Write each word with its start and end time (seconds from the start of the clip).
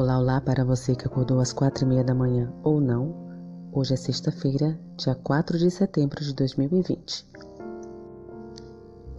Olá, 0.00 0.16
olá 0.16 0.40
para 0.40 0.64
você 0.64 0.94
que 0.94 1.08
acordou 1.08 1.40
às 1.40 1.52
quatro 1.52 1.84
e 1.84 1.88
meia 1.88 2.04
da 2.04 2.14
manhã 2.14 2.54
ou 2.62 2.80
não. 2.80 3.16
Hoje 3.72 3.94
é 3.94 3.96
sexta-feira, 3.96 4.78
dia 4.96 5.16
4 5.16 5.58
de 5.58 5.68
setembro 5.72 6.22
de 6.22 6.32
2020. 6.34 7.26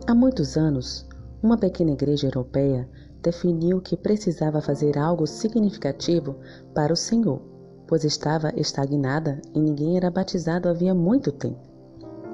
Há 0.07 0.15
muitos 0.15 0.55
anos, 0.55 1.05
uma 1.44 1.57
pequena 1.57 1.92
igreja 1.92 2.28
europeia 2.28 2.90
definiu 3.22 3.81
que 3.81 3.97
precisava 3.97 4.62
fazer 4.62 4.97
algo 4.97 5.28
significativo 5.28 6.37
para 6.73 6.94
o 6.94 6.96
Senhor, 6.96 7.41
pois 7.86 8.05
estava 8.05 8.54
estagnada 8.55 9.41
e 9.54 9.59
ninguém 9.59 9.97
era 9.97 10.09
batizado 10.09 10.69
havia 10.69 10.96
muito 10.96 11.29
tempo. 11.33 11.59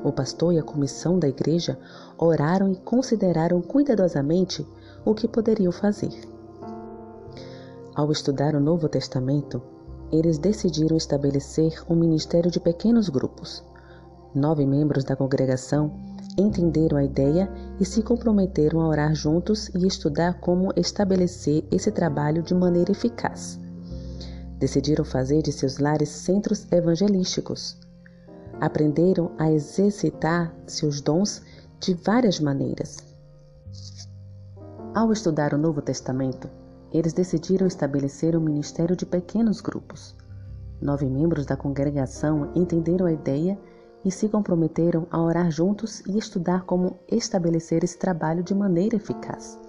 O 0.03 0.11
pastor 0.11 0.53
e 0.53 0.59
a 0.59 0.63
comissão 0.63 1.17
da 1.17 1.27
igreja 1.27 1.79
oraram 2.15 2.71
e 2.71 2.75
consideraram 2.75 3.59
cuidadosamente 3.59 4.63
o 5.03 5.15
que 5.15 5.27
poderiam 5.27 5.71
fazer. 5.71 6.34
Ao 7.95 8.11
estudar 8.11 8.55
o 8.55 8.59
Novo 8.59 8.89
Testamento, 8.89 9.61
eles 10.11 10.37
decidiram 10.37 10.97
estabelecer 10.97 11.81
um 11.89 11.95
ministério 11.95 12.51
de 12.51 12.59
pequenos 12.59 13.07
grupos. 13.07 13.63
Nove 14.33 14.65
membros 14.65 15.05
da 15.05 15.15
congregação 15.15 15.93
entenderam 16.37 16.97
a 16.97 17.05
ideia 17.05 17.49
e 17.79 17.85
se 17.85 18.03
comprometeram 18.03 18.81
a 18.81 18.87
orar 18.89 19.15
juntos 19.15 19.69
e 19.73 19.87
estudar 19.87 20.41
como 20.41 20.73
estabelecer 20.75 21.65
esse 21.71 21.89
trabalho 21.89 22.43
de 22.43 22.53
maneira 22.53 22.91
eficaz. 22.91 23.57
Decidiram 24.59 25.05
fazer 25.05 25.41
de 25.41 25.53
seus 25.53 25.77
lares 25.77 26.09
centros 26.09 26.69
evangelísticos. 26.73 27.77
Aprenderam 28.59 29.31
a 29.37 29.49
exercitar 29.49 30.53
seus 30.67 30.99
dons 30.99 31.41
de 31.79 31.93
várias 31.93 32.41
maneiras. 32.41 32.97
Ao 34.93 35.13
estudar 35.13 35.53
o 35.53 35.57
Novo 35.57 35.81
Testamento, 35.81 36.49
eles 36.95 37.13
decidiram 37.13 37.67
estabelecer 37.67 38.35
um 38.37 38.39
ministério 38.39 38.95
de 38.95 39.05
pequenos 39.05 39.59
grupos. 39.59 40.15
Nove 40.81 41.05
membros 41.07 41.45
da 41.45 41.57
congregação 41.57 42.51
entenderam 42.55 43.05
a 43.05 43.11
ideia 43.11 43.59
e 44.03 44.11
se 44.11 44.29
comprometeram 44.29 45.07
a 45.09 45.21
orar 45.21 45.51
juntos 45.51 46.01
e 46.05 46.17
estudar 46.17 46.63
como 46.63 46.97
estabelecer 47.09 47.83
esse 47.83 47.97
trabalho 47.97 48.43
de 48.43 48.53
maneira 48.53 48.95
eficaz. 48.95 49.59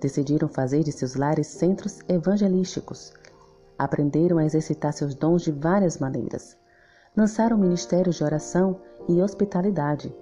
Decidiram 0.00 0.48
fazer 0.48 0.84
de 0.84 0.92
seus 0.92 1.14
lares 1.14 1.46
centros 1.46 2.00
evangelísticos. 2.08 3.12
Aprenderam 3.78 4.38
a 4.38 4.44
exercitar 4.44 4.92
seus 4.92 5.14
dons 5.14 5.42
de 5.42 5.50
várias 5.50 5.98
maneiras. 5.98 6.56
Lançaram 7.16 7.56
ministérios 7.56 8.16
de 8.16 8.24
oração 8.24 8.80
e 9.08 9.20
hospitalidade. 9.20 10.14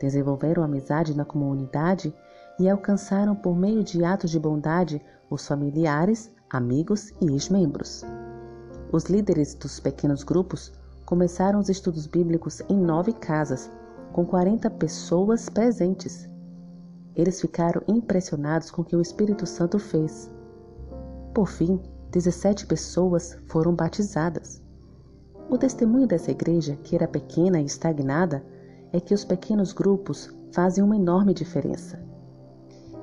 Desenvolveram 0.00 0.62
amizade 0.62 1.16
na 1.16 1.24
comunidade 1.24 2.14
e 2.58 2.68
alcançaram 2.68 3.34
por 3.34 3.56
meio 3.56 3.82
de 3.82 4.04
atos 4.04 4.30
de 4.30 4.38
bondade 4.38 5.00
os 5.34 5.46
familiares, 5.46 6.32
amigos 6.48 7.12
e 7.20 7.26
ex-membros. 7.26 8.04
Os 8.92 9.04
líderes 9.04 9.54
dos 9.54 9.80
pequenos 9.80 10.22
grupos 10.22 10.72
começaram 11.04 11.58
os 11.58 11.68
estudos 11.68 12.06
bíblicos 12.06 12.62
em 12.68 12.76
nove 12.76 13.12
casas, 13.12 13.70
com 14.12 14.24
40 14.24 14.70
pessoas 14.70 15.48
presentes. 15.48 16.28
Eles 17.16 17.40
ficaram 17.40 17.82
impressionados 17.88 18.70
com 18.70 18.82
o 18.82 18.84
que 18.84 18.96
o 18.96 19.00
Espírito 19.00 19.46
Santo 19.46 19.78
fez. 19.78 20.30
Por 21.34 21.48
fim, 21.48 21.80
17 22.10 22.66
pessoas 22.66 23.36
foram 23.48 23.74
batizadas. 23.74 24.62
O 25.50 25.58
testemunho 25.58 26.06
dessa 26.06 26.30
igreja, 26.30 26.76
que 26.82 26.94
era 26.94 27.08
pequena 27.08 27.60
e 27.60 27.64
estagnada, 27.64 28.44
é 28.92 29.00
que 29.00 29.12
os 29.12 29.24
pequenos 29.24 29.72
grupos 29.72 30.32
fazem 30.52 30.82
uma 30.82 30.96
enorme 30.96 31.34
diferença. 31.34 32.00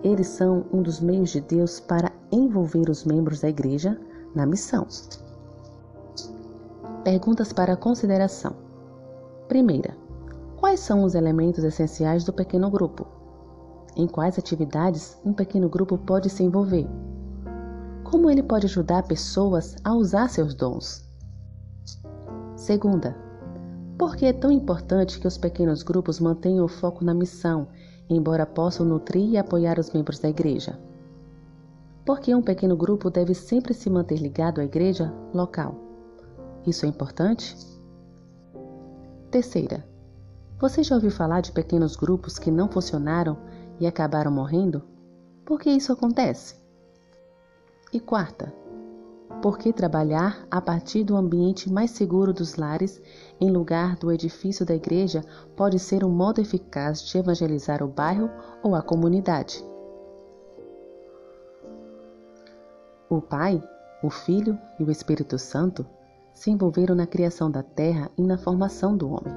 Eles 0.02 0.28
são 0.28 0.66
um 0.72 0.82
dos 0.82 1.00
meios 1.00 1.30
de 1.30 1.42
Deus 1.42 1.80
para 1.80 2.12
envolver 2.32 2.90
os 2.90 3.04
membros 3.04 3.42
da 3.42 3.50
igreja 3.50 4.00
na 4.36 4.46
missão. 4.46 4.88
Perguntas 7.04 7.52
para 7.52 7.76
consideração. 7.76 8.56
Primeira: 9.48 9.98
Quais 10.58 10.80
são 10.80 11.04
os 11.04 11.16
elementos 11.16 11.64
essenciais 11.64 12.24
do 12.24 12.32
pequeno 12.32 12.70
grupo? 12.70 13.06
Em 13.96 14.08
quais 14.08 14.40
atividades 14.40 15.18
um 15.26 15.34
pequeno 15.34 15.68
grupo 15.68 15.98
pode 15.98 16.30
se 16.30 16.44
envolver? 16.44 16.88
Como 18.04 18.30
ele 18.30 18.44
pode 18.44 18.66
ajudar 18.66 19.04
pessoas 19.04 19.76
a 19.84 19.94
usar 19.94 20.30
seus 20.30 20.54
dons? 20.54 21.10
Segunda: 22.56 23.16
por 23.98 24.16
que 24.16 24.26
é 24.26 24.34
tão 24.34 24.52
importante 24.52 25.20
que 25.20 25.28
os 25.28 25.38
pequenos 25.38 25.84
grupos 25.84 26.20
mantenham 26.20 26.66
o 26.66 26.70
foco 26.70 27.04
na 27.04 27.14
missão 27.14 27.68
embora 28.16 28.46
possam 28.46 28.86
nutrir 28.86 29.30
e 29.30 29.38
apoiar 29.38 29.80
os 29.80 29.92
membros 29.92 30.20
da 30.20 30.30
igreja. 30.30 30.78
Porque 32.06 32.34
um 32.34 32.42
pequeno 32.42 32.76
grupo 32.76 33.10
deve 33.10 33.34
sempre 33.34 33.74
se 33.74 33.90
manter 33.90 34.18
ligado 34.18 34.60
à 34.60 34.64
igreja 34.64 35.14
local. 35.34 35.76
Isso 36.66 36.86
é 36.86 36.90
importante? 36.90 37.56
Terceira, 39.30 39.86
você 40.60 40.84
já 40.84 40.96
ouviu 40.96 41.12
falar 41.12 41.42
de 41.42 41.52
pequenos 41.52 41.96
grupos 41.96 42.38
que 42.38 42.52
não 42.52 42.70
funcionaram 42.70 43.38
e 43.80 43.88
acabaram 43.88 44.32
morrendo? 44.32 44.84
Por 45.46 45.60
que 45.60 45.70
isso 45.70 45.92
acontece? 45.92 46.56
E 47.92 48.00
quarta, 48.00 48.54
por 49.42 49.58
que 49.58 49.74
trabalhar 49.74 50.46
a 50.52 50.62
partir 50.62 51.04
do 51.04 51.16
ambiente 51.16 51.72
mais 51.72 51.92
seguro 51.92 52.32
dos 52.32 52.56
lares, 52.56 53.02
em 53.40 53.50
lugar 53.50 53.96
do 53.96 54.12
edifício 54.12 54.66
da 54.66 54.76
igreja, 54.76 55.24
pode 55.56 55.80
ser 55.80 56.04
um 56.04 56.10
modo 56.10 56.40
eficaz 56.40 57.02
de 57.02 57.18
evangelizar 57.18 57.82
o 57.82 57.88
bairro 57.88 58.30
ou 58.62 58.76
a 58.76 58.82
comunidade? 58.84 59.66
O 63.12 63.20
Pai, 63.22 63.62
o 64.02 64.10
Filho 64.10 64.58
e 64.80 64.86
o 64.86 64.90
Espírito 64.90 65.38
Santo 65.38 65.86
se 66.34 66.50
envolveram 66.50 66.96
na 66.96 67.06
criação 67.06 67.52
da 67.52 67.62
terra 67.62 68.10
e 68.18 68.22
na 68.22 68.38
formação 68.38 68.96
do 68.96 69.10
homem. 69.10 69.34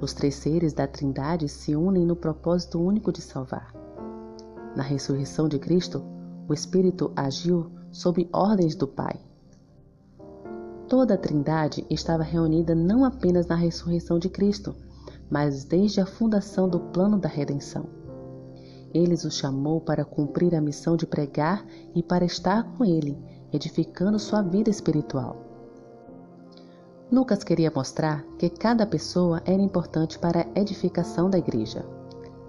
Os 0.00 0.12
três 0.12 0.36
seres 0.36 0.72
da 0.72 0.86
Trindade 0.86 1.48
se 1.48 1.74
unem 1.74 2.06
no 2.06 2.14
propósito 2.14 2.80
único 2.80 3.10
de 3.10 3.20
salvar. 3.20 3.74
Na 4.76 4.84
ressurreição 4.84 5.48
de 5.48 5.58
Cristo, 5.58 6.00
o 6.48 6.54
Espírito 6.54 7.10
agiu 7.16 7.72
sob 7.90 8.30
ordens 8.32 8.76
do 8.76 8.86
Pai. 8.86 9.18
Toda 10.86 11.14
a 11.14 11.18
Trindade 11.18 11.84
estava 11.90 12.22
reunida 12.22 12.72
não 12.72 13.04
apenas 13.04 13.48
na 13.48 13.56
ressurreição 13.56 14.16
de 14.16 14.28
Cristo, 14.28 14.76
mas 15.28 15.64
desde 15.64 16.00
a 16.00 16.06
fundação 16.06 16.68
do 16.68 16.78
plano 16.78 17.18
da 17.18 17.28
redenção. 17.28 17.84
Ele 18.94 19.14
os 19.14 19.34
chamou 19.34 19.80
para 19.80 20.04
cumprir 20.04 20.54
a 20.54 20.60
missão 20.60 20.96
de 20.96 21.06
pregar 21.06 21.64
e 21.94 22.02
para 22.02 22.24
estar 22.24 22.64
com 22.76 22.84
ele, 22.84 23.18
edificando 23.52 24.18
sua 24.18 24.42
vida 24.42 24.70
espiritual. 24.70 25.36
Lucas 27.10 27.44
queria 27.44 27.70
mostrar 27.74 28.24
que 28.38 28.48
cada 28.48 28.86
pessoa 28.86 29.42
era 29.44 29.60
importante 29.60 30.18
para 30.18 30.40
a 30.40 30.60
edificação 30.60 31.28
da 31.28 31.38
igreja. 31.38 31.84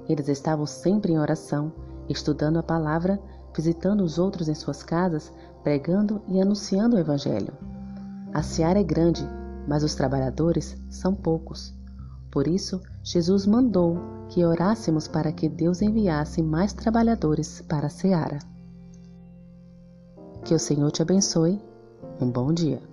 Eles 0.07 0.27
estavam 0.27 0.65
sempre 0.65 1.13
em 1.13 1.19
oração, 1.19 1.71
estudando 2.09 2.57
a 2.57 2.63
palavra, 2.63 3.19
visitando 3.55 4.03
os 4.03 4.17
outros 4.17 4.47
em 4.47 4.55
suas 4.55 4.81
casas, 4.81 5.31
pregando 5.63 6.21
e 6.27 6.41
anunciando 6.41 6.95
o 6.95 6.99
Evangelho. 6.99 7.53
A 8.33 8.41
seara 8.41 8.79
é 8.79 8.83
grande, 8.83 9.27
mas 9.67 9.83
os 9.83 9.95
trabalhadores 9.95 10.75
são 10.89 11.13
poucos. 11.13 11.73
Por 12.31 12.47
isso, 12.47 12.81
Jesus 13.03 13.46
mandou 13.46 13.97
que 14.30 14.46
orássemos 14.46 15.09
para 15.09 15.31
que 15.34 15.50
Deus 15.50 15.81
enviasse 15.81 16.41
mais 16.41 16.72
trabalhadores 16.72 17.62
para 17.62 17.88
a 17.88 17.90
seara. 17.90 18.40
Que 20.46 20.56
o 20.56 20.59
Senhor 20.59 20.90
te 20.90 21.02
abençoe. 21.02 21.62
Um 22.22 22.31
bom 22.31 22.53
dia. 22.53 22.92